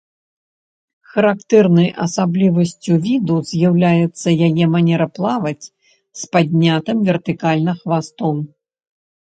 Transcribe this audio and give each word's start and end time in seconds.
Характэрнай 1.15 1.89
асаблівасцю 2.05 2.93
віду 3.05 3.37
з'яўляецца 3.51 4.29
яе 4.47 4.65
манера 4.75 5.07
плаваць 5.21 5.65
з 6.19 6.23
паднятым 6.35 6.97
вертыкальна 7.13 7.71
хвастом. 7.87 8.35